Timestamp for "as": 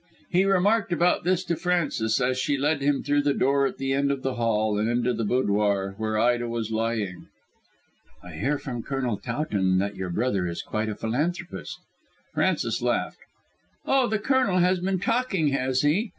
2.19-2.39